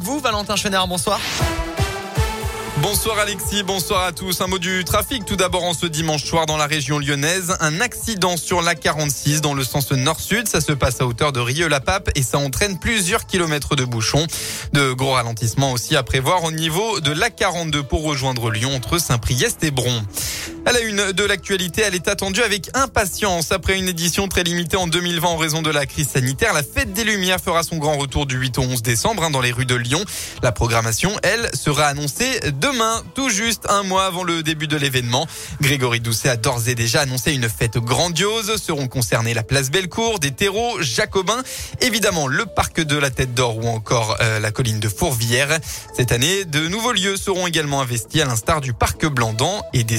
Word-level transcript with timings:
vous, 0.00 0.18
Valentin 0.18 0.56
Chenard. 0.56 0.88
Bonsoir. 0.88 1.20
Bonsoir 2.82 3.18
Alexis, 3.18 3.62
bonsoir 3.62 4.04
à 4.04 4.12
tous. 4.12 4.40
Un 4.40 4.46
mot 4.46 4.58
du 4.58 4.84
trafic 4.84 5.24
tout 5.24 5.36
d'abord 5.36 5.64
en 5.64 5.74
ce 5.74 5.86
dimanche 5.86 6.24
soir 6.24 6.44
dans 6.44 6.56
la 6.56 6.66
région 6.66 6.98
lyonnaise. 6.98 7.56
Un 7.60 7.80
accident 7.80 8.36
sur 8.36 8.62
la 8.62 8.74
46 8.74 9.40
dans 9.40 9.54
le 9.54 9.62
sens 9.64 9.92
nord-sud. 9.92 10.48
Ça 10.48 10.60
se 10.60 10.72
passe 10.72 11.00
à 11.00 11.06
hauteur 11.06 11.32
de 11.32 11.40
Rieux-la-Pape 11.40 12.10
et 12.14 12.22
ça 12.22 12.38
entraîne 12.38 12.78
plusieurs 12.78 13.26
kilomètres 13.26 13.76
de 13.76 13.84
bouchons. 13.84 14.26
De 14.72 14.92
gros 14.92 15.12
ralentissements 15.12 15.72
aussi 15.72 15.96
à 15.96 16.02
prévoir 16.02 16.44
au 16.44 16.50
niveau 16.50 17.00
de 17.00 17.12
la 17.12 17.30
42 17.30 17.84
pour 17.84 18.02
rejoindre 18.02 18.50
Lyon 18.50 18.74
entre 18.74 18.98
Saint-Priest 18.98 19.64
et 19.64 19.70
Bron. 19.70 20.02
À 20.66 20.72
la 20.72 20.80
une 20.80 21.12
de 21.12 21.24
l'actualité, 21.24 21.82
elle 21.82 21.94
est 21.94 22.08
attendue 22.08 22.42
avec 22.42 22.70
impatience. 22.72 23.52
Après 23.52 23.78
une 23.78 23.86
édition 23.86 24.28
très 24.28 24.42
limitée 24.42 24.78
en 24.78 24.86
2020 24.86 25.28
en 25.28 25.36
raison 25.36 25.60
de 25.60 25.68
la 25.68 25.84
crise 25.84 26.08
sanitaire, 26.08 26.54
la 26.54 26.62
Fête 26.62 26.94
des 26.94 27.04
Lumières 27.04 27.38
fera 27.38 27.62
son 27.62 27.76
grand 27.76 27.98
retour 27.98 28.24
du 28.24 28.36
8 28.36 28.56
au 28.56 28.62
11 28.62 28.80
décembre 28.80 29.24
hein, 29.24 29.30
dans 29.30 29.42
les 29.42 29.52
rues 29.52 29.66
de 29.66 29.74
Lyon. 29.74 30.02
La 30.42 30.52
programmation, 30.52 31.12
elle, 31.22 31.50
sera 31.52 31.84
annoncée 31.84 32.40
demain, 32.58 33.02
tout 33.14 33.28
juste 33.28 33.64
un 33.68 33.82
mois 33.82 34.06
avant 34.06 34.22
le 34.22 34.42
début 34.42 34.66
de 34.66 34.78
l'événement. 34.78 35.26
Grégory 35.60 36.00
Doucet 36.00 36.30
a 36.30 36.36
d'ores 36.36 36.66
et 36.66 36.74
déjà 36.74 37.02
annoncé 37.02 37.34
une 37.34 37.50
fête 37.50 37.76
grandiose. 37.76 38.56
Seront 38.56 38.88
concernés 38.88 39.34
la 39.34 39.42
place 39.42 39.70
Bellecour, 39.70 40.18
des 40.18 40.30
terreaux, 40.30 40.80
Jacobins, 40.80 41.42
évidemment 41.82 42.26
le 42.26 42.46
parc 42.46 42.80
de 42.80 42.96
la 42.96 43.10
Tête 43.10 43.34
d'Or 43.34 43.58
ou 43.58 43.68
encore 43.68 44.16
euh, 44.22 44.40
la 44.40 44.50
colline 44.50 44.80
de 44.80 44.88
Fourvière. 44.88 45.58
Cette 45.94 46.10
année, 46.10 46.46
de 46.46 46.68
nouveaux 46.68 46.92
lieux 46.92 47.18
seront 47.18 47.46
également 47.46 47.82
investis 47.82 48.22
à 48.22 48.24
l'instar 48.24 48.62
du 48.62 48.72
parc 48.72 49.04
Blandan 49.04 49.60
et 49.74 49.84
des 49.84 49.98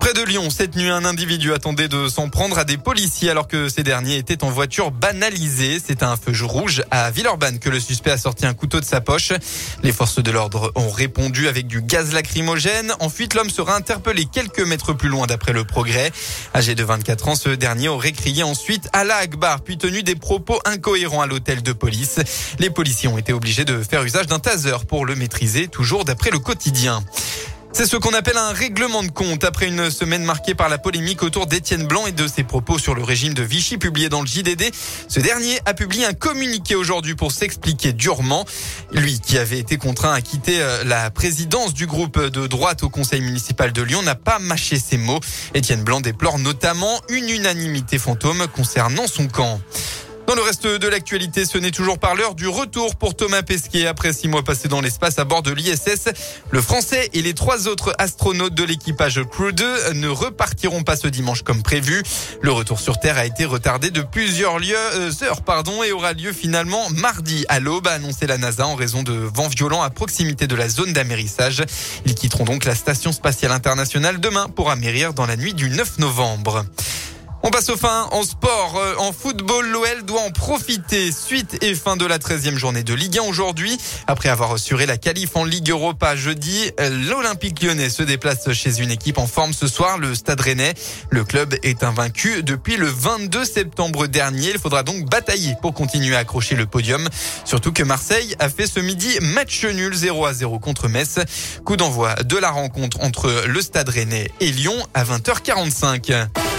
Près 0.00 0.14
de 0.14 0.22
Lyon, 0.22 0.48
cette 0.48 0.74
nuit, 0.74 0.88
un 0.88 1.04
individu 1.04 1.52
attendait 1.52 1.86
de 1.86 2.08
s'en 2.08 2.30
prendre 2.30 2.58
à 2.58 2.64
des 2.64 2.78
policiers 2.78 3.28
alors 3.28 3.46
que 3.46 3.68
ces 3.68 3.82
derniers 3.82 4.16
étaient 4.16 4.42
en 4.42 4.48
voiture 4.48 4.90
banalisée. 4.90 5.78
C'est 5.86 6.02
à 6.02 6.10
un 6.10 6.16
feu 6.16 6.32
rouge 6.46 6.82
à 6.90 7.10
Villeurbanne 7.10 7.58
que 7.58 7.68
le 7.68 7.78
suspect 7.78 8.10
a 8.10 8.16
sorti 8.16 8.46
un 8.46 8.54
couteau 8.54 8.80
de 8.80 8.86
sa 8.86 9.02
poche. 9.02 9.34
Les 9.82 9.92
forces 9.92 10.22
de 10.22 10.30
l'ordre 10.30 10.72
ont 10.76 10.88
répondu 10.88 11.46
avec 11.46 11.66
du 11.66 11.82
gaz 11.82 12.14
lacrymogène. 12.14 12.94
Ensuite, 13.00 13.34
l'homme 13.34 13.50
sera 13.50 13.76
interpellé 13.76 14.24
quelques 14.24 14.66
mètres 14.66 14.94
plus 14.94 15.10
loin 15.10 15.26
d'après 15.26 15.52
le 15.52 15.64
progrès. 15.64 16.10
Âgé 16.54 16.74
de 16.74 16.82
24 16.82 17.28
ans, 17.28 17.34
ce 17.34 17.50
dernier 17.50 17.88
aurait 17.88 18.12
crié 18.12 18.42
ensuite 18.44 18.88
à 18.94 19.04
la 19.04 19.16
Akbar 19.16 19.60
puis 19.60 19.76
tenu 19.76 20.02
des 20.02 20.14
propos 20.14 20.58
incohérents 20.64 21.20
à 21.20 21.26
l'hôtel 21.26 21.62
de 21.62 21.74
police. 21.74 22.18
Les 22.58 22.70
policiers 22.70 23.10
ont 23.10 23.18
été 23.18 23.34
obligés 23.34 23.66
de 23.66 23.82
faire 23.82 24.02
usage 24.04 24.26
d'un 24.26 24.38
taser 24.38 24.86
pour 24.88 25.04
le 25.04 25.16
maîtriser, 25.16 25.68
toujours 25.68 26.06
d'après 26.06 26.30
le 26.30 26.38
quotidien. 26.38 27.04
C'est 27.72 27.86
ce 27.86 27.96
qu'on 27.96 28.12
appelle 28.12 28.36
un 28.36 28.52
règlement 28.52 29.02
de 29.02 29.10
compte 29.10 29.44
après 29.44 29.68
une 29.68 29.90
semaine 29.90 30.24
marquée 30.24 30.54
par 30.54 30.68
la 30.68 30.76
polémique 30.76 31.22
autour 31.22 31.46
d'Étienne 31.46 31.86
Blanc 31.86 32.04
et 32.06 32.12
de 32.12 32.26
ses 32.26 32.42
propos 32.42 32.78
sur 32.78 32.94
le 32.94 33.02
régime 33.02 33.32
de 33.32 33.42
Vichy 33.42 33.78
publié 33.78 34.08
dans 34.08 34.20
le 34.20 34.26
JDD. 34.26 34.70
Ce 35.08 35.20
dernier 35.20 35.60
a 35.66 35.72
publié 35.72 36.04
un 36.04 36.12
communiqué 36.12 36.74
aujourd'hui 36.74 37.14
pour 37.14 37.30
s'expliquer 37.30 37.92
durement. 37.92 38.44
Lui 38.92 39.20
qui 39.20 39.38
avait 39.38 39.58
été 39.58 39.76
contraint 39.76 40.12
à 40.12 40.20
quitter 40.20 40.60
euh, 40.60 40.82
la 40.84 41.10
présidence 41.10 41.72
du 41.72 41.86
groupe 41.86 42.20
de 42.20 42.46
droite 42.48 42.82
au 42.82 42.90
conseil 42.90 43.20
municipal 43.20 43.72
de 43.72 43.82
Lyon 43.82 44.02
n'a 44.02 44.16
pas 44.16 44.40
mâché 44.40 44.78
ses 44.78 44.98
mots. 44.98 45.20
Étienne 45.54 45.84
Blanc 45.84 46.00
déplore 46.00 46.38
notamment 46.38 47.00
une 47.08 47.30
unanimité 47.30 47.98
fantôme 47.98 48.46
concernant 48.48 49.06
son 49.06 49.28
camp. 49.28 49.60
Dans 50.30 50.36
le 50.36 50.42
reste 50.42 50.64
de 50.64 50.86
l'actualité, 50.86 51.44
ce 51.44 51.58
n'est 51.58 51.72
toujours 51.72 51.98
pas 51.98 52.14
l'heure 52.14 52.36
du 52.36 52.46
retour 52.46 52.94
pour 52.94 53.16
Thomas 53.16 53.42
Pesquet 53.42 53.88
après 53.88 54.12
six 54.12 54.28
mois 54.28 54.44
passés 54.44 54.68
dans 54.68 54.80
l'espace 54.80 55.18
à 55.18 55.24
bord 55.24 55.42
de 55.42 55.50
l'ISS. 55.50 56.08
Le 56.52 56.62
Français 56.62 57.10
et 57.14 57.20
les 57.20 57.34
trois 57.34 57.66
autres 57.66 57.92
astronautes 57.98 58.54
de 58.54 58.62
l'équipage 58.62 59.20
Crew 59.28 59.50
2 59.50 59.94
ne 59.94 60.06
repartiront 60.06 60.84
pas 60.84 60.94
ce 60.94 61.08
dimanche 61.08 61.42
comme 61.42 61.64
prévu. 61.64 62.04
Le 62.42 62.52
retour 62.52 62.78
sur 62.78 63.00
Terre 63.00 63.18
a 63.18 63.26
été 63.26 63.44
retardé 63.44 63.90
de 63.90 64.02
plusieurs 64.02 64.60
lieux, 64.60 64.76
euh, 64.94 65.10
heures 65.24 65.42
pardon, 65.42 65.82
et 65.82 65.90
aura 65.90 66.12
lieu 66.12 66.32
finalement 66.32 66.88
mardi 66.90 67.44
à 67.48 67.58
l'aube, 67.58 67.88
a 67.88 67.94
annoncé 67.94 68.28
la 68.28 68.38
NASA 68.38 68.64
en 68.64 68.76
raison 68.76 69.02
de 69.02 69.12
vents 69.12 69.48
violents 69.48 69.82
à 69.82 69.90
proximité 69.90 70.46
de 70.46 70.54
la 70.54 70.68
zone 70.68 70.92
d'amérissage. 70.92 71.64
Ils 72.06 72.14
quitteront 72.14 72.44
donc 72.44 72.66
la 72.66 72.76
station 72.76 73.10
spatiale 73.10 73.50
internationale 73.50 74.20
demain 74.20 74.48
pour 74.48 74.70
amérir 74.70 75.12
dans 75.12 75.26
la 75.26 75.36
nuit 75.36 75.54
du 75.54 75.70
9 75.70 75.98
novembre. 75.98 76.64
On 77.42 77.48
passe 77.48 77.70
au 77.70 77.76
fin 77.76 78.06
en 78.12 78.22
sport. 78.22 78.76
Euh, 78.76 78.94
en 78.98 79.12
football, 79.12 79.66
l'OL 79.66 80.02
doit 80.04 80.20
en 80.20 80.30
profiter. 80.30 81.10
Suite 81.10 81.56
et 81.64 81.74
fin 81.74 81.96
de 81.96 82.04
la 82.04 82.18
13e 82.18 82.56
journée 82.56 82.82
de 82.82 82.92
Ligue 82.92 83.18
1 83.18 83.22
aujourd'hui. 83.22 83.78
Après 84.06 84.28
avoir 84.28 84.52
assuré 84.52 84.84
la 84.84 84.98
qualif 84.98 85.36
en 85.36 85.44
Ligue 85.44 85.70
Europa 85.70 86.16
jeudi, 86.16 86.70
euh, 86.80 86.90
l'Olympique 87.08 87.62
lyonnais 87.62 87.88
se 87.88 88.02
déplace 88.02 88.52
chez 88.52 88.80
une 88.80 88.90
équipe 88.90 89.16
en 89.16 89.26
forme 89.26 89.54
ce 89.54 89.68
soir, 89.68 89.96
le 89.96 90.14
Stade 90.14 90.40
Rennais. 90.42 90.74
Le 91.08 91.24
club 91.24 91.54
est 91.62 91.82
invaincu 91.82 92.42
depuis 92.42 92.76
le 92.76 92.86
22 92.86 93.46
septembre 93.46 94.06
dernier. 94.06 94.50
Il 94.50 94.58
faudra 94.58 94.82
donc 94.82 95.08
batailler 95.08 95.54
pour 95.62 95.72
continuer 95.72 96.16
à 96.16 96.20
accrocher 96.20 96.56
le 96.56 96.66
podium. 96.66 97.08
Surtout 97.46 97.72
que 97.72 97.82
Marseille 97.82 98.36
a 98.38 98.50
fait 98.50 98.66
ce 98.66 98.80
midi 98.80 99.16
match 99.22 99.64
nul 99.64 99.94
0 99.94 100.26
à 100.26 100.34
0 100.34 100.58
contre 100.58 100.88
Metz. 100.88 101.18
Coup 101.64 101.78
d'envoi 101.78 102.16
de 102.16 102.36
la 102.36 102.50
rencontre 102.50 103.00
entre 103.00 103.44
le 103.46 103.62
Stade 103.62 103.88
Rennais 103.88 104.30
et 104.40 104.52
Lyon 104.52 104.76
à 104.92 105.04
20h45. 105.04 106.49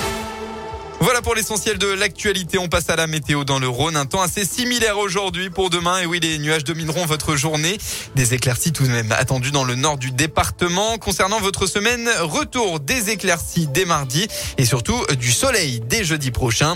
Voilà 1.01 1.23
pour 1.23 1.34
l'essentiel 1.34 1.79
de 1.79 1.88
l'actualité. 1.88 2.59
On 2.59 2.67
passe 2.67 2.91
à 2.91 2.95
la 2.95 3.07
météo 3.07 3.44
dans 3.44 3.57
le 3.57 3.67
Rhône. 3.67 3.97
Un 3.97 4.06
temps 4.06 4.22
assez 4.22 4.45
similaire 4.45 5.00
aujourd'hui 5.00 5.50
pour 5.50 5.72
demain. 5.72 6.00
Et 6.00 6.06
oui, 6.06 6.19
les 6.19 6.38
nuages 6.38 6.63
domineront 6.63 7.07
votre 7.07 7.35
journée. 7.35 7.79
Des 8.16 8.35
éclaircies 8.35 8.72
tout 8.72 8.84
de 8.84 8.91
même 8.91 9.12
attendues 9.12 9.50
dans 9.50 9.63
le 9.63 9.73
nord 9.73 9.97
du 9.97 10.12
département. 10.12 11.00
Concernant 11.00 11.39
votre 11.39 11.66
semaine, 11.66 12.07
retour 12.19 12.79
des 12.79 13.09
éclaircies 13.09 13.66
dès 13.66 13.85
mardi 13.85 14.28
et 14.59 14.66
surtout 14.66 15.03
du 15.19 15.31
soleil 15.31 15.81
dès 15.88 16.03
jeudi 16.03 16.29
prochain. 16.29 16.75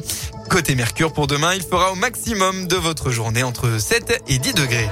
Côté 0.49 0.73
Mercure 0.73 1.13
pour 1.13 1.27
demain, 1.27 1.53
il 1.53 1.61
fera 1.61 1.91
au 1.91 1.95
maximum 1.95 2.67
de 2.67 2.77
votre 2.77 3.11
journée 3.11 3.43
entre 3.43 3.79
7 3.79 4.23
et 4.27 4.39
10 4.39 4.53
degrés. 4.55 4.89